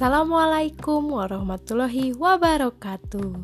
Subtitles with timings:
[0.00, 3.36] Assalamualaikum warahmatullahi wabarakatuh.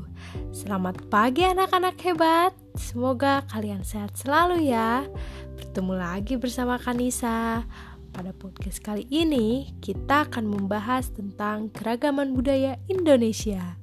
[0.57, 2.57] Selamat pagi anak-anak hebat.
[2.81, 5.05] Semoga kalian sehat selalu ya.
[5.53, 7.61] Bertemu lagi bersama Kanisa.
[8.09, 13.77] Pada podcast kali ini, kita akan membahas tentang keragaman budaya Indonesia.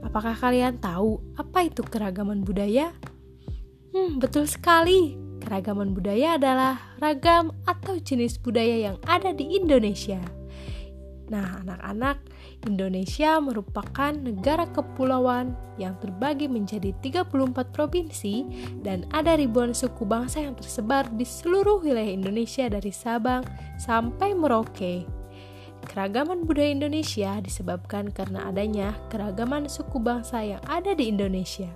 [0.00, 2.96] Apakah kalian tahu apa itu keragaman budaya?
[3.92, 5.20] Hmm, betul sekali.
[5.44, 10.44] Keragaman budaya adalah ragam atau jenis budaya yang ada di Indonesia.
[11.32, 12.20] Nah, anak-anak,
[12.68, 18.44] Indonesia merupakan negara kepulauan yang terbagi menjadi 34 provinsi
[18.84, 23.40] dan ada ribuan suku bangsa yang tersebar di seluruh wilayah Indonesia dari Sabang
[23.80, 25.08] sampai Merauke.
[25.84, 31.68] Keragaman budaya Indonesia disebabkan karena adanya keragaman suku bangsa yang ada di Indonesia.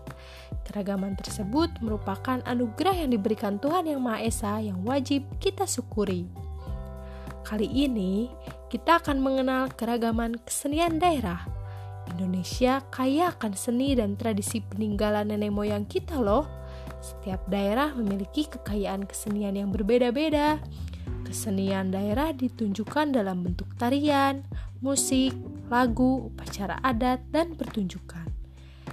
[0.65, 6.29] Keragaman tersebut merupakan anugerah yang diberikan Tuhan Yang Maha Esa yang wajib kita syukuri.
[7.45, 8.29] Kali ini
[8.69, 11.49] kita akan mengenal keragaman kesenian daerah.
[12.13, 16.45] Indonesia kaya akan seni dan tradisi peninggalan nenek moyang kita loh.
[17.01, 20.61] Setiap daerah memiliki kekayaan kesenian yang berbeda-beda.
[21.24, 24.45] Kesenian daerah ditunjukkan dalam bentuk tarian,
[24.80, 25.37] musik,
[25.69, 28.29] lagu, upacara adat, dan pertunjukan.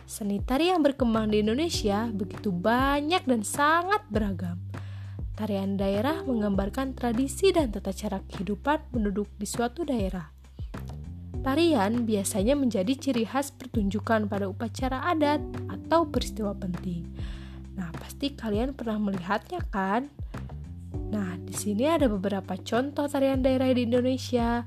[0.04, 4.65] Seni tari yang berkembang di Indonesia begitu banyak dan sangat beragam.
[5.36, 10.32] Tarian daerah menggambarkan tradisi dan tata cara kehidupan penduduk di suatu daerah.
[11.44, 17.04] Tarian biasanya menjadi ciri khas pertunjukan pada upacara adat atau peristiwa penting.
[17.76, 20.08] Nah, pasti kalian pernah melihatnya kan?
[21.12, 24.64] Nah, di sini ada beberapa contoh tarian daerah di Indonesia.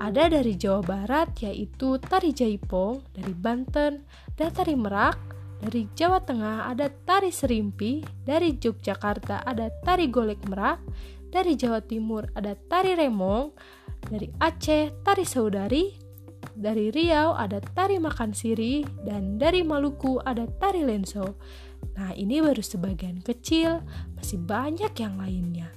[0.00, 4.02] Ada dari Jawa Barat yaitu tari Jaipong, dari Banten,
[4.34, 10.82] dan tari Merak, dari Jawa Tengah ada tari serimpi, dari Yogyakarta ada tari golek merak,
[11.30, 13.54] dari Jawa Timur ada tari remong,
[14.06, 15.94] dari Aceh tari saudari,
[16.54, 21.40] dari Riau ada tari makan siri, dan dari Maluku ada tari lenso.
[21.98, 23.82] Nah, ini baru sebagian kecil,
[24.14, 25.68] masih banyak yang lainnya.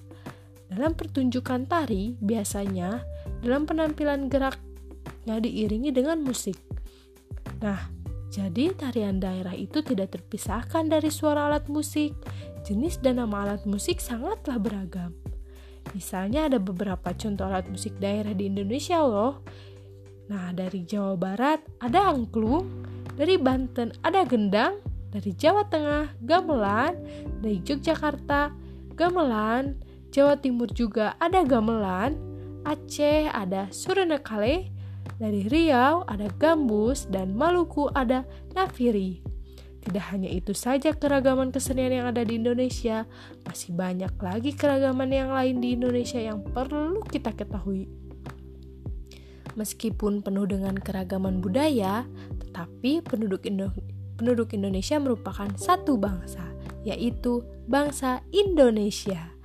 [0.68, 3.02] Dalam pertunjukan tari, biasanya
[3.42, 6.58] dalam penampilan geraknya diiringi dengan musik.
[7.64, 7.90] Nah,
[8.38, 12.14] jadi, tarian daerah itu tidak terpisahkan dari suara alat musik.
[12.62, 15.18] Jenis dan nama alat musik sangatlah beragam.
[15.98, 19.42] Misalnya ada beberapa contoh alat musik daerah di Indonesia loh.
[20.30, 22.86] Nah, dari Jawa Barat ada angklung,
[23.18, 26.94] dari Banten ada gendang, dari Jawa Tengah gamelan,
[27.42, 28.54] dari Yogyakarta
[28.94, 29.82] gamelan,
[30.14, 32.14] Jawa Timur juga ada gamelan,
[32.68, 34.77] Aceh ada surenekale,
[35.16, 39.24] dari Riau ada gambus dan Maluku ada nafiri.
[39.88, 43.08] Tidak hanya itu saja keragaman kesenian yang ada di Indonesia,
[43.48, 47.88] masih banyak lagi keragaman yang lain di Indonesia yang perlu kita ketahui.
[49.56, 52.04] Meskipun penuh dengan keragaman budaya,
[52.44, 53.72] tetapi penduduk, Indo
[54.20, 56.44] penduduk Indonesia merupakan satu bangsa,
[56.84, 59.37] yaitu bangsa Indonesia.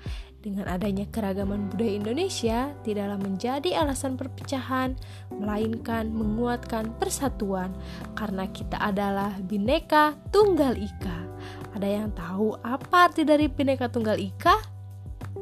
[0.43, 4.99] Dengan adanya keragaman budaya Indonesia, tidaklah menjadi alasan perpecahan,
[5.31, 7.71] melainkan menguatkan persatuan,
[8.19, 11.31] karena kita adalah bineka tunggal ika.
[11.79, 14.59] Ada yang tahu apa arti dari bineka tunggal ika?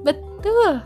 [0.04, 0.84] Betul,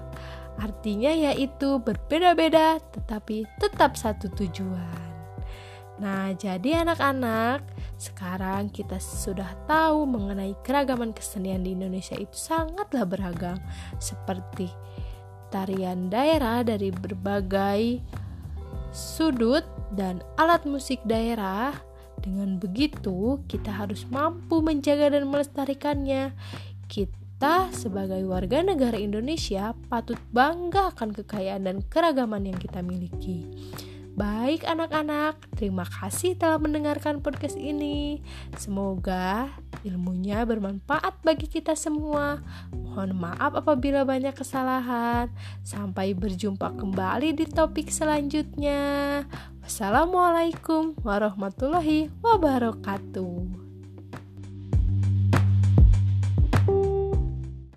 [0.62, 5.10] artinya yaitu berbeda-beda tetapi tetap satu tujuan.
[5.98, 7.66] Nah, jadi anak-anak,
[8.04, 13.56] sekarang kita sudah tahu mengenai keragaman kesenian di Indonesia itu sangatlah beragam,
[13.96, 14.68] seperti
[15.48, 18.04] tarian daerah dari berbagai
[18.92, 19.64] sudut
[19.96, 21.72] dan alat musik daerah.
[22.20, 26.32] Dengan begitu, kita harus mampu menjaga dan melestarikannya.
[26.88, 33.44] Kita sebagai warga negara Indonesia patut bangga akan kekayaan dan keragaman yang kita miliki.
[34.14, 38.22] Baik anak-anak, terima kasih telah mendengarkan podcast ini.
[38.54, 39.50] Semoga
[39.82, 42.38] ilmunya bermanfaat bagi kita semua.
[42.70, 45.34] Mohon maaf apabila banyak kesalahan.
[45.66, 49.26] Sampai berjumpa kembali di topik selanjutnya.
[49.66, 53.53] Wassalamualaikum warahmatullahi wabarakatuh.